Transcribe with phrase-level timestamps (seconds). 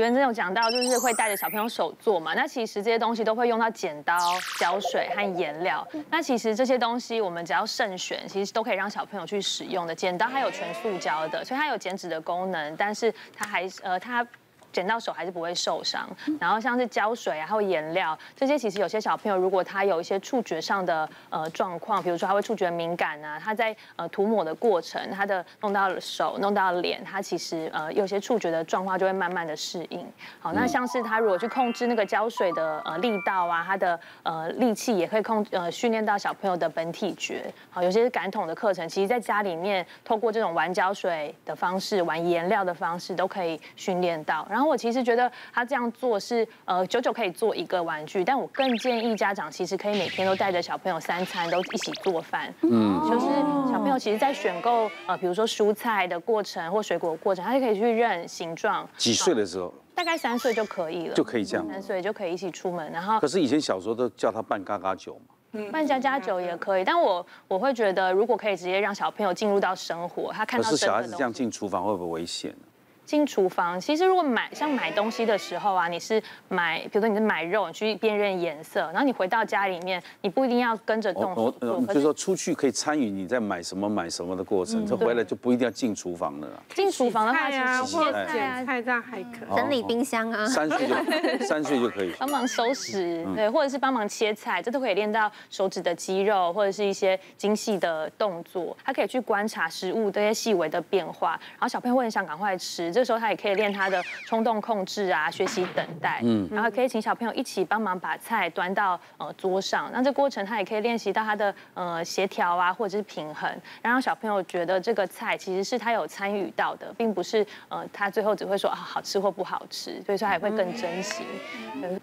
[0.00, 2.34] 原真有讲到，就是会带着小朋友手做嘛。
[2.34, 4.18] 那其实这些东西都会用到剪刀、
[4.58, 5.86] 胶水和颜料。
[6.10, 9.94] 那其实这些东西我们只要慎选，其实都可以让小朋友去使用的。
[9.94, 14.26] 剪刀它有全塑胶的，所以它有剪纸的功能，但是它还呃它。
[14.74, 16.04] 剪到手还是不会受伤，
[16.40, 30.04] 然后像是胶水啊，还有颜料这些，其实有些小朋友如果他有一些触觉上的呃状况，比如说他会触觉敏感啊，他在呃涂抹的过程，他的弄到了手，弄到脸，他其实呃有些触觉的状况就会慢慢的适应。
[30.40, 37.44] 好，那像是他如果去控制那个胶水的呃力道啊，他的呃力气也可以控呃训练到小朋友的本体觉。
[37.70, 44.63] 好，有些是感统的课程，其实在家里面透过这种玩胶水的方式，玩颜料的方式都可以训练到，然后。
[44.66, 53.26] 我其实觉得他这样做是呃久久可以做一个玩具，但我更建议家长其实可以每天都带着小朋友三餐都一起做饭，嗯，就是
[53.70, 58.88] 小朋友其实在选购呃比如说蔬菜的过程或水果的过程，他就可以去认形状。
[58.96, 59.72] 几岁的时候？
[59.94, 61.64] 大概三岁就可以了，就可以这样。
[61.68, 63.20] 三岁就可以一起出门，然后。
[63.20, 70.68] 可是以前小时候都叫他扮嘎嘎酒嘛，嗯，扮家家酒也可以，但我我会觉得如果可以直接让小朋友进入到生活，他看到。
[70.68, 72.66] 可是小孩子这样进厨房会不会危险呢？
[73.04, 81.80] 进厨房，其实如果买像买东西的时候啊，你是买，比如说你是买肉，你去辨认颜色，然后你回到家里面，你不一定要跟着动手做。
[81.86, 86.48] 就是说出去可以参与你在买什么买什么的过程，这、嗯、回来就不一定要进厨房了。
[86.74, 90.94] 进厨房的话，其实切菜啊、菜这样还可以，整理冰箱啊，三岁就
[91.44, 98.74] 三岁就可以帮忙收拾，对，或者是帮忙切菜，这都可以练到手指的肌肉或者是一些精细的动作。
[98.82, 102.93] 他可以去观察食物这些细微的变化，然后小朋友会很想赶快吃。
[102.94, 109.90] 这时候他也可以练他的冲动控制啊，学习等待，嗯，然后可以请小朋友一起帮忙把菜端到呃桌上。
[109.92, 113.50] 那这过程他也可以练习到他的呃协调啊，或者是平衡，
[113.82, 121.24] 让小朋友觉得这个菜其实是他有参与到的，并不是呃他最后只会说啊好吃或不好吃，所以说他也会更珍惜。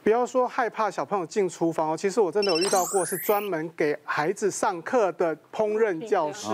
[0.03, 6.49] 不要说害怕小朋友进厨房哦，其实我真的有遇到过是专门给孩子上课的烹饪教室，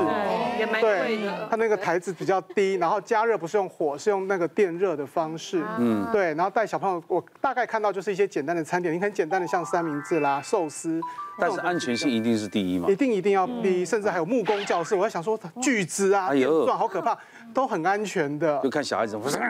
[0.59, 1.48] 也蛮贵的。
[1.50, 4.78] 他那个台子比较低，然后加热不是用火，是用那个电。
[4.78, 11.02] 热的方式，嗯，对，然后带小朋友，我大概看到就是一些简单的餐点，你很简单的像三明治啦、寿司，
[11.40, 17.18] 但是安全性一定是第一嘛，一定一定要第一，甚至还有木工教室，我在想说巨资啊，哎呦，好可怕，
[17.53, 19.47] 都很安全的，就看小孩子不是，对，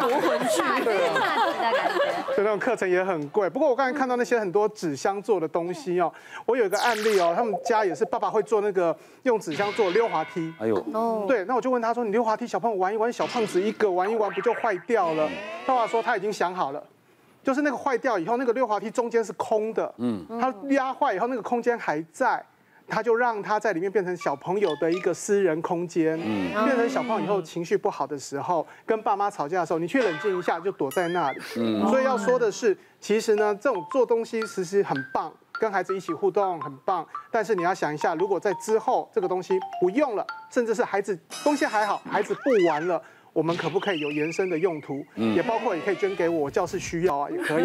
[0.00, 1.10] 夺魂锯，对，
[2.38, 3.50] 那种课程也很贵。
[3.50, 6.10] 不过我刚才看到那些很多纸箱做的东西哦，
[6.46, 10.80] 我有一个案例哦，他们家也是爸爸会做那个用纸箱做溜滑梯，哎呦，
[11.26, 13.08] 对，那我就问他说，你溜滑梯小朋友玩一玩。
[13.18, 15.28] 小胖子一个玩一玩不就坏掉了？
[15.66, 16.80] 爸爸说他已经想好了，
[17.42, 22.40] 就是那个坏掉以后，那个溜滑梯中间是空的，嗯，他压坏以后那个空间还在，
[22.88, 35.32] 他就让他在里面变成小朋友的一个私人空间，嗯，变成小朋友以后情绪不好的时候，跟爸妈吵架的时候，你去冷静一下就躲在那里，嗯，所以要说的是，其实呢，这种做东西其实很棒。
[35.60, 43.02] 跟孩子一起互动很棒，但是你要想一下，如果在之后这个东西不用了，甚至是孩子东西还好，孩子不玩了。
[43.38, 45.06] 我们可不可以有延伸的用途？
[45.14, 47.62] 嗯，也包括也可以捐给我，教室需要啊， 也可以。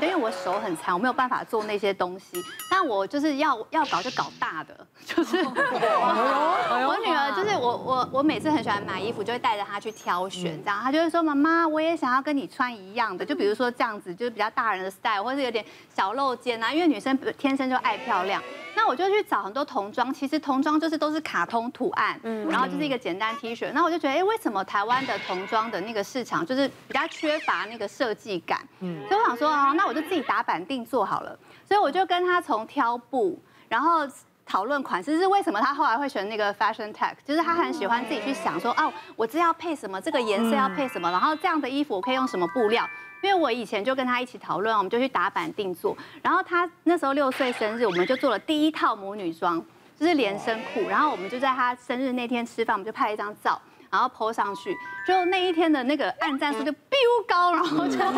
[0.00, 2.42] 因为我手很残，我没有办法做那些东西。
[2.68, 18.42] 但我就是要要搞就搞大的， 就是我女儿，就是我我我每次很喜欢买衣服，就会带着她去挑选，这样她就会说：“妈妈，我也想要跟你穿一样的。”就比如说这样子，就是比较大人的 style，或是有点小露肩啊，因为女生天生就爱漂亮。
[18.80, 23.70] 那我就去找很多童装，其实童装就是都是卡通图案，嗯，然后就是一个简单 T 恤。
[23.74, 28.66] 那我就觉得，哎，为什么台湾的童装的那个市场就是比较缺乏那个设计感？
[28.80, 31.38] 嗯，所以我想说，哦，那我就自己打板定做好了。
[31.68, 34.08] 所以我就跟他从挑布，然后
[34.46, 42.88] 讨论款式，是为什么他后来会选那个 Fashion Tech，就是他很喜欢自己去想说，哦，我这要配什么，这个颜色要配什么，然后这样的衣服我可以用什么布料。
[43.22, 45.96] 因为我以前就跟他一起讨论，我们就去打版定做。
[46.22, 49.62] 然后他那时候六岁生日，我们就做了第一套母女装，
[49.98, 50.88] 就是连身裤。
[50.88, 53.60] 然后我们就在他生日那天吃饭，我们就拍了一张照，
[53.90, 54.74] 然后 po 上去。
[55.06, 58.14] 就那一天的那个按赞数就 biu 高，然后就很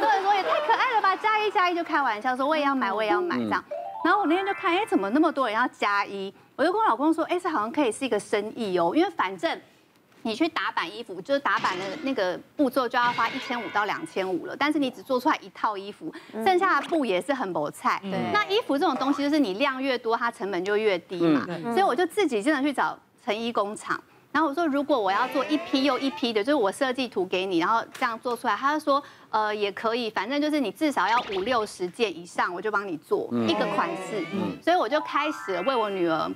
[0.00, 3.62] 多人说也太可爱了吧，加一加一就开玩笑说我也要买，我也要买这样。
[4.04, 6.32] 然后我那天就看，哎，怎么那么多人要加一？
[6.56, 9.60] 我就跟我老公说，哎，这好像可以是一个生意哦，因为反正。
[10.26, 16.12] 你去打版衣服，就是打版的那个步骤就要花一千五到两千五了，但是你只做出来一套衣服，
[16.44, 18.00] 剩下的布也是很薄菜。
[18.02, 21.46] 对，那衣服这种东西就是你量越多，它成本就越低嘛。
[21.72, 24.02] 所以我就自己真的去找成衣工厂，
[24.32, 29.00] 然后我说如果我要做一批又一批的，就是我设计图给你，然后这样做出来，他就说
[29.30, 34.24] 呃也可以，反正就是你至少要五六十件以上，我就帮你做一个款式。
[34.60, 36.28] 所以我就开始为我女儿。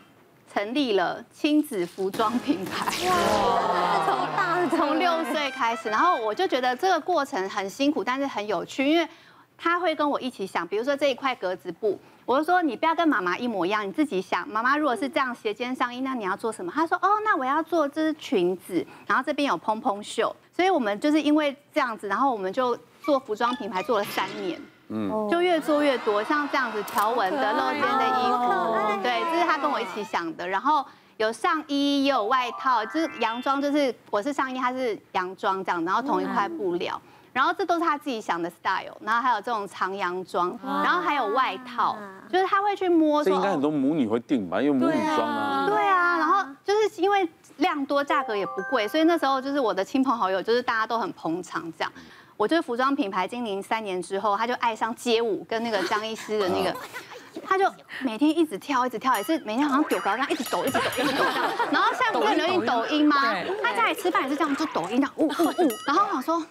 [0.52, 2.86] 成立了亲子服装品牌。
[3.08, 4.04] 哇！
[4.06, 9.08] 从大从六岁开始，然后我就觉得这个过程很辛苦，但是很有趣，因为
[9.56, 11.98] 他会跟我一起想，比如说这一块格子布。
[12.26, 14.48] 我就说你不要跟妈妈一模一样，你自己想。
[14.48, 16.70] 妈妈如果是这样斜肩上衣，那你要做什么？
[16.72, 20.34] 他说哦，那我要做这是裙子，然后这边有蓬蓬袖。
[20.52, 30.46] 所以我们就是因为这样子，然后我们就做服装品牌做了三年，嗯，就越做越多，像这样子条纹的露肩的衣服，对，这是他跟我一起想的。
[30.46, 30.84] 然后
[31.16, 37.00] 有上衣也有外套，就是洋装，就是我是上衣，他是洋装这样，然后同一块布料。
[37.32, 41.96] 然后这都是他自己想的 style，然后还有这种长洋装，然后还有外套，
[42.28, 43.22] 就是他会去摸。
[43.22, 45.64] 这应该很多母女会订吧，因为母女装啊。
[45.68, 47.26] 对啊，然后就是因为
[47.58, 51.92] 量多，价格也不贵，所以那时候就是我的亲朋好友，就是大家都很捧场这样。
[52.40, 56.74] 我就是服装品牌经营三年之后，他就爱上街舞，跟那个张医师的那个，
[57.46, 57.70] 他就
[58.00, 61.50] 每天一直跳，一直跳，也是每天好像丢高，这样一直抖，一直抖，一直抖这样。
[61.70, 63.18] 然后现在不是流行抖音吗？
[63.62, 65.68] 他家里吃饭也是这样，就抖音这样，呜呜呜。
[65.86, 66.42] 然后我想说。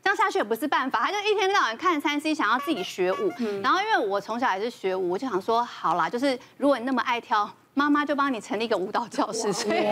[0.00, 3.32] 这样下去也不是办法，他就一天到晚看三 C，想要自己学舞。
[3.60, 9.52] 然后因为我从小也是学舞，我就想说，好啦，就是如果你那么爱跳，妈妈就帮你成立一个舞蹈教室。
[9.52, 9.88] 所以，因为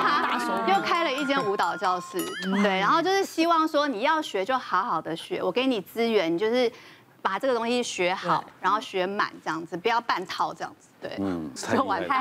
[0.00, 2.24] 他又开了一间舞蹈教室，
[2.62, 6.70] 对，然后就是希望说你要学就好好的学，我给你资源，你就是
[7.20, 10.86] 把这个东西学好，然后学满这样子，不要半套这样子。
[11.02, 11.74] 对，嗯，太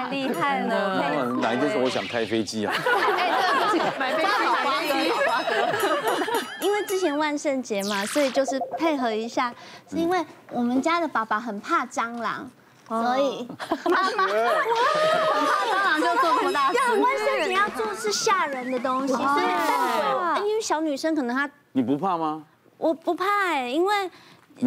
[0.09, 1.25] 厉害了，太厉害了。
[1.41, 2.73] 哪一天是我想开飞机啊？
[2.73, 4.29] 哎，对不起，买飞机，
[4.65, 9.53] 买飞机，因为之前万圣节嘛，所以就是配合一下，
[9.88, 12.50] 是因为我们家的爸爸很怕蟑螂，
[12.87, 13.47] 所以
[13.89, 14.33] 妈妈很
[15.45, 16.77] 怕蟑螂就做这么大事。
[16.99, 22.43] 万圣节要做是吓人的东西，所以但是因为小女生可能她你不怕吗？
[22.77, 24.11] 我不怕哎，因为。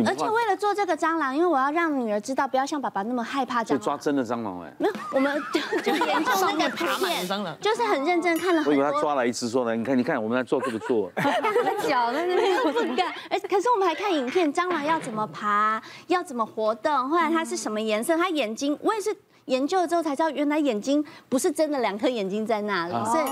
[0.04, 3.80] 而且为了做这个蟑螂，因为我要让女儿知道，不要像爸爸那么害怕蟑螂。
[3.80, 4.72] 抓真的蟑螂哎？
[4.78, 7.26] 没有，我们 就就研究那个图片，
[7.60, 8.70] 就是很认真看了很多。
[8.72, 11.10] 我以为他抓了一只说呢，你看你看，我们在做这个做。
[11.16, 19.16] 看他脚在那边不敢，而可是我们还看影片，蟑螂要怎么爬，要怎么活动，后来它是什么颜色，它眼睛，我也是。
[19.48, 23.24] 研究了之后才知道，原来眼睛不是真的两颗眼睛在那里，所以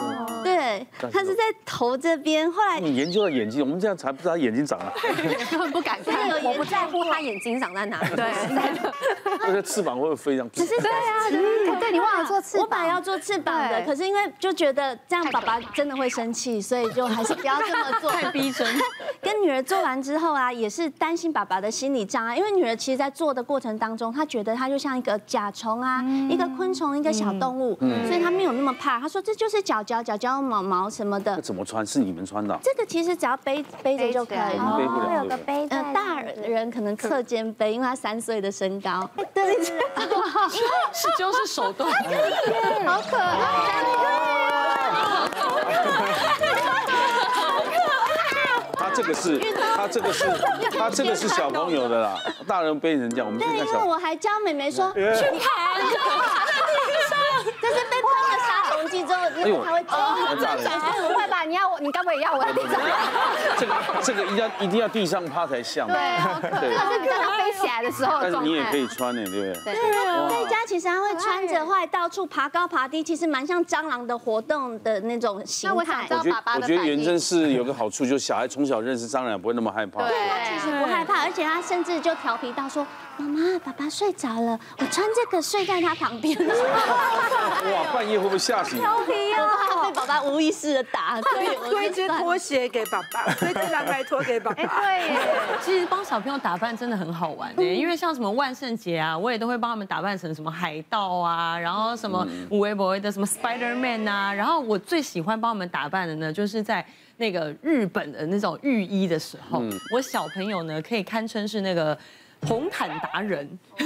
[0.42, 2.50] 对，它是在头这边。
[2.50, 4.90] 后来你研究了眼睛，我们这样才不知道眼睛长了，
[5.50, 6.30] 根 本不敢看。
[6.46, 8.14] 我不在乎他眼睛长在哪里。
[8.14, 8.24] 对，
[9.46, 10.50] 而且翅膀会不会飞这样？
[10.52, 12.62] 只是对啊，对，你忘了做翅膀。
[12.62, 18.10] 我本来要做翅膀的，可是因为就觉得这样爸爸真的会生气，所以就还是不要这么做。
[18.10, 18.66] 太逼真。
[19.20, 26.04] 跟女儿做完之后啊，也是担心爸爸的心理障碍，因为女儿其实在做的过程当中，她觉得她就像一个甲虫啊。
[26.28, 27.76] 一个昆虫，一个小动物，
[28.06, 29.00] 所以她没有那么怕。
[29.00, 31.40] 她说这就是脚脚脚脚毛毛什么的。
[31.40, 31.84] 怎么穿？
[31.84, 32.58] 是你们穿的？
[32.62, 34.38] 这个其实只要背背着就可以。
[34.38, 35.08] 背不了。
[35.08, 35.82] 会有个背带。
[35.92, 39.08] 大人可能侧肩背，因为他三岁的身高。
[39.34, 41.90] 对，是就是手动。
[42.86, 43.36] 好可爱。
[48.78, 49.38] 他这个是，
[49.76, 50.24] 他这个是，
[50.78, 56.52] 他这个是小朋友的啦，大人背人家，我们对，因为我还教妹妹说 去爬，就爬在
[56.86, 57.18] 地上，
[57.60, 58.08] 但是被喷
[59.02, 61.42] 了杀虫剂之后，因为他会哦，真的，不会吧？
[61.42, 62.80] 你要我，你该不会也要我在地上？
[63.58, 65.96] 这个这个一定要一定要地上趴才像，对，
[66.60, 68.18] 这个是等它飞起来的时候。
[68.22, 69.74] 但是你也可以穿呢，对不对？
[69.74, 75.76] 对啊，在家其实他会穿着，会到处爬高爬低，其实蛮像蟑螂的活动的那种形态。
[75.76, 78.76] 我想知道爸爸的我觉得元真是有个好处，就是小孩从小。
[78.86, 82.86] 认识蟑螂不会那么害怕，对，他其实不害怕，而且他甚至就调皮到说
[83.18, 86.36] ：“妈妈，爸爸睡着了，我穿这个睡在他旁边。
[86.38, 88.78] ”哇，半夜会不会吓醒？
[88.78, 94.62] 调皮哦，被爸爸无意识的打，推一只拖鞋给爸爸， 推只蓝白拖给爸爸。
[94.62, 95.16] 对，
[95.64, 106.84] 其实帮小朋友打扮真的很好玩的，因为像什么万圣节啊，我也都会帮他们打扮成什么海盗啊，然后什么五维博的什么 Spider Man 啊，然后我最喜欢帮他们打扮的呢，就是在。
[107.18, 111.96] 那个日本的那种浴衣的时候，我小朋友呢可以堪称是那个
[112.46, 113.46] 红毯达人，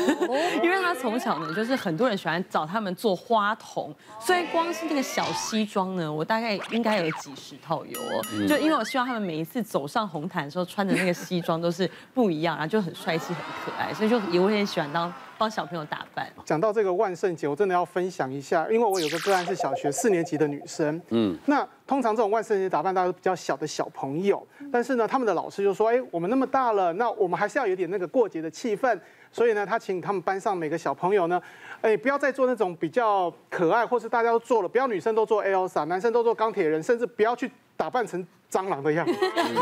[0.63, 8.23] 因为他从小呢就是很多人喜欢找他们做花童，所以光是那个小西装呢，我大概应该有几十套有哦。
[8.49, 15.13] 就因为我希望他们每一次走上红毯的时候穿的那个西装都是不一样，然后就很帅气、很可爱，所以就也会很喜欢当。
[15.41, 16.31] 帮小朋友打扮。
[16.45, 21.01] 讲到这个万圣节，我真的要分享一下，因为我有个个案是小学四年级的女生。
[21.09, 29.01] 嗯，那通常这种万圣节打扮，大家都比较小的小朋友，但是呢，他们的老师就说：“哎，我们那么大了，那我们还是要有点那个过节的气氛。”
[29.33, 31.41] 所以呢，他请他们班上每个小朋友呢，
[31.81, 37.51] 哎，不要再做那种比较可爱，或是大家都做了，不要女生都做 Elsa，男生都做钢铁人，甚至不要去
[37.81, 39.15] 打扮成蟑螂的样子。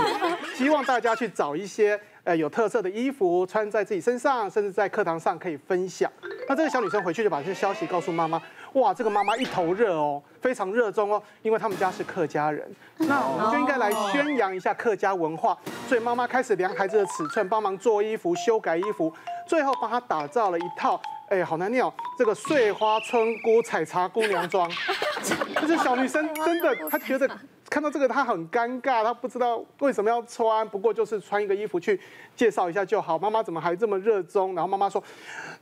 [0.57, 1.99] 希望大家去找一些。
[2.25, 6.13] 呃，有特色的衣服穿在自己身上，甚至在课堂上可以分享。
[6.47, 8.39] 那这个小女生回去就把这些消息告诉妈妈。
[8.75, 15.57] 哇，这个妈妈一头热哦，非常热衷哦，因为他们家是客家人，那我们就应该来宣扬一下客家文化。
[15.89, 19.11] 所以妈妈开始量孩子的尺寸，帮忙做衣服、修改衣服，
[19.47, 24.71] 最后帮他打造了一套，哎，好难念哦，这个碎花村姑采茶姑娘装。
[25.57, 27.27] 可是小女生真的，她觉得。
[27.71, 32.01] 看到这个，他很尴尬，他不知道为什么要穿，不过就是穿一个衣服去
[32.35, 33.19] 介绍一下就好。
[33.19, 34.55] 妈妈怎么还这么热衷？
[34.55, 35.03] 然后妈妈说：“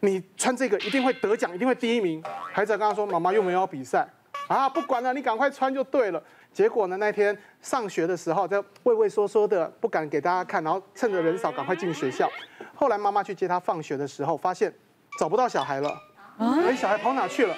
[0.00, 2.22] 你穿这个一定会得奖，一定会第一名。”
[2.52, 4.08] 孩子跟他说：“妈妈又没有比赛
[4.46, 6.22] 啊，不管了，你赶快穿就对了。”
[6.54, 12.30] 结果呢，那天上学的时候，在畏畏缩缩的，不敢给大家看，然后趁着人少赶快进学校。
[12.74, 14.72] 后来妈妈去接他放学的时候，发现
[15.18, 15.94] 找不到小孩了，
[16.38, 17.54] 哎，小孩跑哪去了？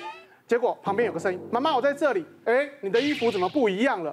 [0.48, 4.12] 结果旁边有个声音：“妈妈，我在这里。”哎，你的衣服怎么不一样了？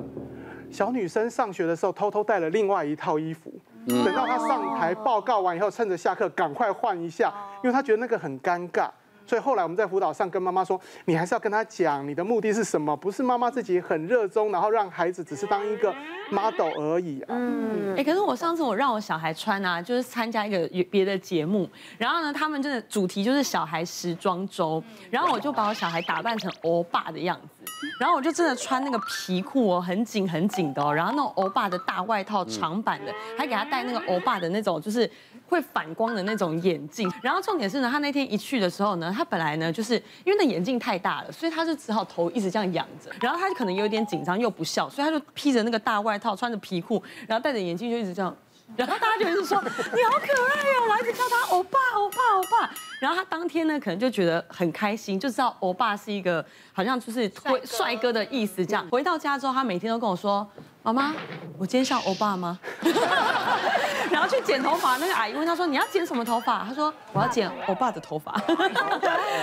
[0.70, 3.54] 小女生上学的时候偷偷带了另外一套衣服，
[3.88, 8.90] 等到她上台报告完以后，趁着下课赶快换一下，因为她觉得那个很尴尬。
[9.26, 15.94] 所以后来我们在辅导上跟妈妈说，你还是要跟他讲你的目的是什么，不是妈妈自己很热衷，然后让孩子只是当一个
[16.30, 17.30] model 而已啊。
[17.30, 27.55] 嗯，哎，可是我上次我让我小孩穿啊，就是参加一个别的节目，然后呢，他们真的主题就是小孩时装周，然后我就把我小孩打扮成欧巴的样子，
[28.00, 35.10] 然后我就真的穿那个皮裤哦，很紧很紧的哦，然后那种欧巴的大外套长版的，还给他戴那个欧巴的那种就是。
[35.48, 39.94] 会反光的那种眼镜，然后重点是呢，他那天一去的时候呢，他本来呢就是
[40.24, 48.36] 因为那眼镜太大了，所以他就只好头一直这样仰着，然后他就可能有点紧张又不笑，所以他就披着那个大外套，穿着皮裤，然后戴着眼镜就一直这样，
[48.76, 49.70] 然后大家就一直说你
[50.04, 52.70] 好可爱哦，我还一直叫他欧巴欧巴欧巴，
[53.00, 57.32] 然后他当天呢可能就觉得很开心，就知道欧巴是一个好像就是
[57.64, 58.88] 帅哥的意思这样。
[58.90, 60.48] 回到家之后，他每天都跟我说。
[60.84, 61.16] 妈妈，
[61.58, 62.60] 我今天像欧巴吗？
[64.12, 68.40] 然后去剪头发，那个阿姨问他说：“你要剪什么头发？”他说：“我要剪欧巴的头发。”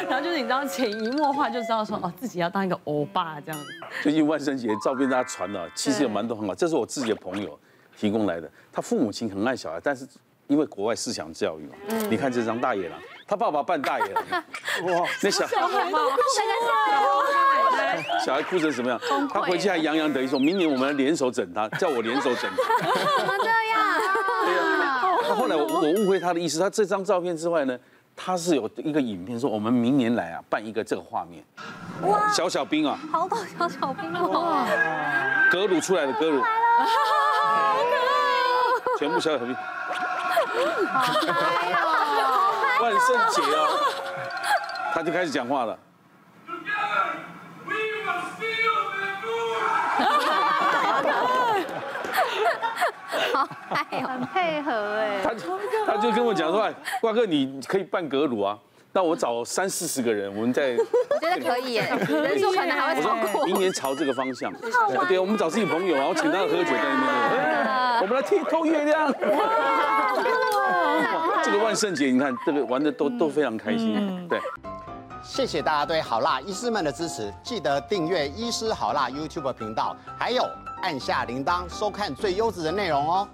[0.09, 3.67] 然后就是你知道潜移默化就知道说哦，自己要当一个欧巴这样子。
[4.05, 6.55] 最近万圣节照片大家传了，其实有蛮多很好。
[6.55, 7.59] 这是我自己的朋友
[8.03, 10.05] 提供来的，他父母亲很爱小孩，但是
[10.49, 11.75] 因为国外思想教育嘛，
[12.11, 14.25] 你看这张大野狼，他爸爸扮大野狼，
[14.91, 16.17] 哇，那小孩都哭了。
[18.25, 18.91] 小孩哭成什么？
[18.91, 19.01] 样？
[19.33, 22.57] 他回去还洋洋得意说：“明年我们来联手整他，叫我联手整他。”
[23.19, 23.35] 怎么？
[23.39, 23.81] 这样？
[24.47, 25.09] 对呀。
[25.29, 27.79] 他后来我我误会他的意思，他这张照片之外呢，
[28.17, 31.45] 他是有一个影片说我们明年来啊办一个这个画面。
[32.03, 32.29] 哇！
[32.33, 34.67] 小小兵啊，好多小小兵哦。
[35.53, 36.43] 格鲁出来的格鲁。
[39.03, 39.53] 全部小小兵。
[39.53, 39.61] 好
[41.33, 42.79] 嗨哦！
[42.81, 43.67] 万圣节哦，
[44.95, 45.77] 他就开始讲话了。
[53.35, 55.21] 好爱，很配合哎。
[55.25, 55.31] 他
[55.85, 58.57] 他就跟我讲说，哎，瓜哥你可以扮格鲁啊，
[58.93, 60.77] 那我找三四十个人，我们在。
[60.77, 63.47] 我觉得可以耶， 人数可能还会超过。
[63.47, 64.53] 明年朝这个方向。
[65.09, 68.03] 对，我们找自己朋友，然后请他喝酒在那边。
[68.03, 69.11] 我们来听偷月亮。
[71.43, 74.39] 这个万圣节，你看这个玩的都都非常开心，对。
[75.25, 80.45] 谢谢大家对好辣医师们的支持，记得订阅医师好辣 YouTube 频道，还有
[80.83, 83.29] 按下铃铛收看最优质的内容哦。